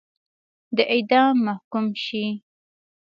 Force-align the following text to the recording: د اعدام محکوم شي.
د 0.75 0.77
اعدام 0.93 1.35
محکوم 1.47 1.85
شي. 2.03 2.25